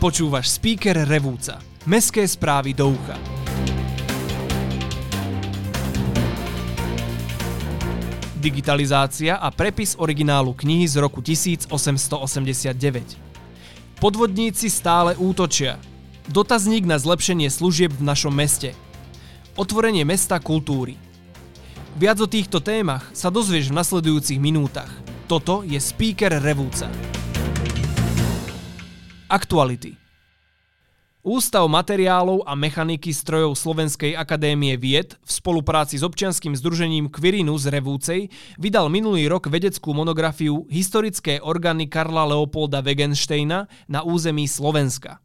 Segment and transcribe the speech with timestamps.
[0.00, 1.60] Počúvaš speaker Revúca.
[1.84, 3.20] Mestské správy do ucha.
[8.40, 12.16] Digitalizácia a prepis originálu knihy z roku 1889.
[14.00, 15.76] Podvodníci stále útočia.
[16.32, 18.72] Dotazník na zlepšenie služieb v našom meste.
[19.52, 20.96] Otvorenie mesta kultúry.
[22.00, 24.88] Viac o týchto témach sa dozvieš v nasledujúcich minútach.
[25.28, 26.88] Toto je Speaker Revúca.
[29.30, 29.94] Aktuality.
[31.22, 38.26] Ústav materiálov a mechaniky strojov Slovenskej akadémie vied v spolupráci s občianským združením Quirinus Revúcej
[38.58, 45.22] vydal minulý rok vedeckú monografiu Historické orgány Karla Leopolda Wegensteina na území Slovenska.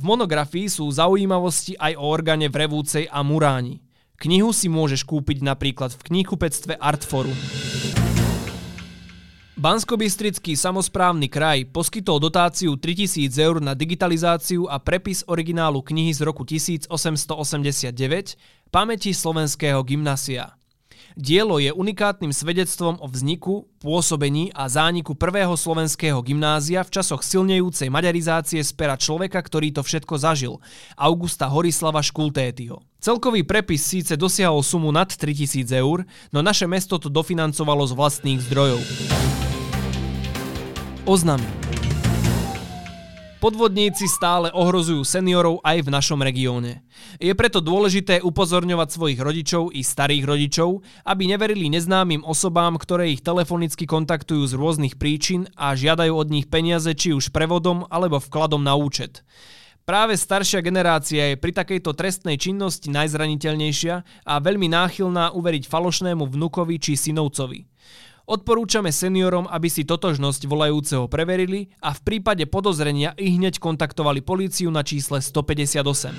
[0.00, 3.84] V monografii sú zaujímavosti aj o orgáne v Revúcej a Muráni.
[4.16, 7.36] Knihu si môžeš kúpiť napríklad v knihkupectve Artforum.
[9.56, 16.44] Banskobystrický samozprávny kraj poskytol dotáciu 3000 eur na digitalizáciu a prepis originálu knihy z roku
[16.44, 18.36] 1889
[18.68, 20.52] Pamäti slovenského gymnasia.
[21.16, 27.88] Dielo je unikátnym svedectvom o vzniku, pôsobení a zániku prvého slovenského gymnázia v časoch silnejúcej
[27.88, 30.60] maďarizácie z pera človeka, ktorý to všetko zažil,
[31.00, 32.84] Augusta Horislava Škultétyho.
[33.00, 38.44] Celkový prepis síce dosiahol sumu nad 3000 eur, no naše mesto to dofinancovalo z vlastných
[38.44, 39.45] zdrojov.
[41.06, 41.46] Oznamy.
[43.38, 46.82] Podvodníci stále ohrozujú seniorov aj v našom regióne.
[47.22, 53.22] Je preto dôležité upozorňovať svojich rodičov i starých rodičov, aby neverili neznámym osobám, ktoré ich
[53.22, 58.66] telefonicky kontaktujú z rôznych príčin a žiadajú od nich peniaze či už prevodom alebo vkladom
[58.66, 59.22] na účet.
[59.86, 66.82] Práve staršia generácia je pri takejto trestnej činnosti najzraniteľnejšia a veľmi náchylná uveriť falošnému vnukovi
[66.82, 67.62] či synovcovi.
[68.26, 74.66] Odporúčame seniorom, aby si totožnosť volajúceho preverili a v prípade podozrenia i hneď kontaktovali políciu
[74.74, 76.10] na čísle 158.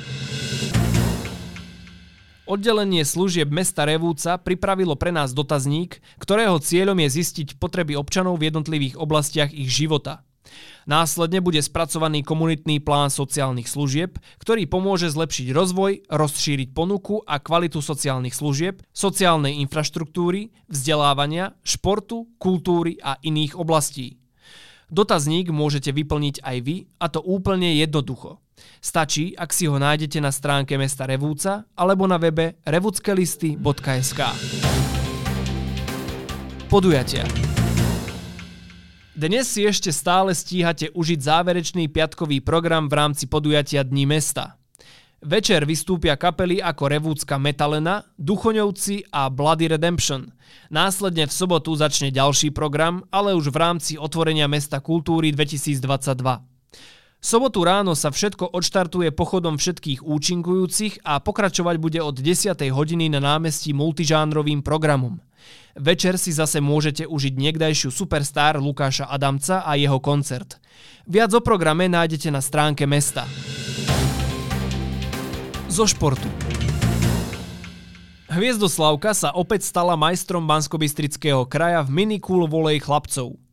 [2.48, 8.55] Oddelenie služieb mesta Revúca pripravilo pre nás dotazník, ktorého cieľom je zistiť potreby občanov v
[8.55, 10.23] jednotlivých oblastiach ich života–
[10.87, 17.83] Následne bude spracovaný komunitný plán sociálnych služieb, ktorý pomôže zlepšiť rozvoj, rozšíriť ponuku a kvalitu
[17.83, 24.23] sociálnych služieb, sociálnej infraštruktúry, vzdelávania, športu, kultúry a iných oblastí.
[24.87, 28.39] Dotazník môžete vyplniť aj vy, a to úplne jednoducho.
[28.80, 34.21] Stačí, ak si ho nájdete na stránke mesta Revúca alebo na webe revuckelisty.sk.
[36.67, 37.56] Podujatia.
[39.17, 44.61] Dnes si ešte stále stíhate užiť záverečný piatkový program v rámci podujatia Dní mesta.
[45.26, 50.30] Večer vystúpia kapely ako Revúcka Metalena, Duchoňovci a Bloody Redemption.
[50.70, 56.56] Následne v sobotu začne ďalší program, ale už v rámci otvorenia Mesta kultúry 2022.
[57.17, 62.54] Sobotu ráno sa všetko odštartuje pochodom všetkých účinkujúcich a pokračovať bude od 10.
[62.70, 65.17] hodiny na námestí multižánrovým programom.
[65.73, 70.61] Večer si zase môžete užiť niekdajšiu superstar Lukáša Adamca a jeho koncert.
[71.10, 73.26] Viac o programe nájdete na stránke mesta.
[75.73, 76.30] Zo športu.
[78.30, 83.46] Hviezdoslavka sa opäť stala majstrom Banskobystrického kraja v minikul volej chlapcov.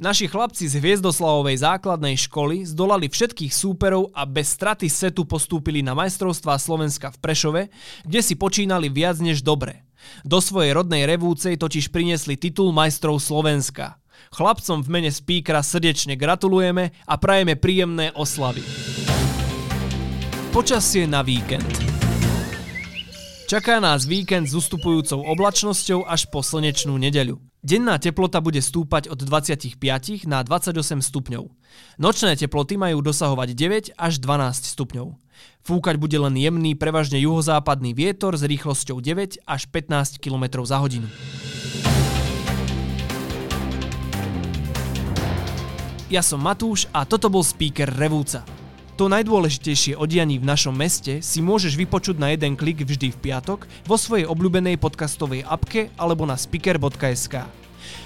[0.00, 5.92] Naši chlapci z Hviezdoslavovej základnej školy zdolali všetkých súperov a bez straty setu postúpili na
[5.92, 7.62] majstrovstvá Slovenska v Prešove,
[8.08, 9.84] kde si počínali viac než dobre.
[10.24, 14.00] Do svojej rodnej revúcej totiž priniesli titul majstrov Slovenska.
[14.32, 18.64] Chlapcom v mene speakera srdečne gratulujeme a prajeme príjemné oslavy.
[20.50, 21.68] Počasie na víkend.
[23.50, 27.49] Čaká nás víkend s ustupujúcou oblačnosťou až po slnečnú nedeľu.
[27.60, 29.76] Denná teplota bude stúpať od 25
[30.24, 31.44] na 28 stupňov.
[32.00, 35.12] Nočné teploty majú dosahovať 9 až 12 stupňov.
[35.60, 41.04] Fúkať bude len jemný, prevažne juhozápadný vietor s rýchlosťou 9 až 15 km za hodinu.
[46.08, 48.59] Ja som Matúš a toto bol speaker Revúca.
[49.00, 53.32] To najdôležitejšie o dianí v našom meste si môžeš vypočuť na jeden klik vždy v
[53.32, 57.48] piatok vo svojej obľúbenej podcastovej apke alebo na speaker.sk.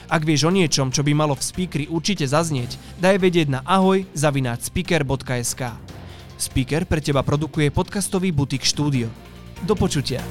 [0.06, 4.06] Ak vieš o niečom, čo by malo v speakeri určite zaznieť, daj vedieť na ahoj
[4.14, 5.74] zavináč speaker.sk.
[6.38, 9.10] Speaker pre teba produkuje podcastový butik štúdio.
[9.66, 10.22] Do počutia.